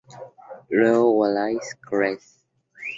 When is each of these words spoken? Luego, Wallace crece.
Luego, 0.69 1.11
Wallace 1.11 1.77
crece. 1.79 2.39